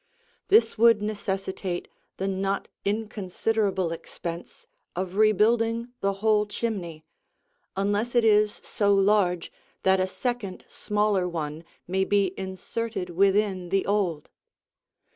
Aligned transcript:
This 0.47 0.79
would 0.79 0.99
necessitate 1.03 1.87
the 2.17 2.27
not 2.27 2.67
inconsiderable 2.83 3.91
expense 3.91 4.65
of 4.95 5.15
rebuilding 5.15 5.89
the 5.99 6.11
whole 6.25 6.47
chimney, 6.47 7.05
unless 7.75 8.15
it 8.15 8.23
is 8.25 8.59
so 8.63 8.95
large 8.95 9.51
that 9.83 9.99
a 9.99 10.07
second 10.07 10.65
smaller 10.67 11.29
one 11.29 11.63
may 11.87 12.03
be 12.03 12.33
inserted 12.35 13.11
within 13.11 13.69
the 13.69 13.85
old. 13.85 14.31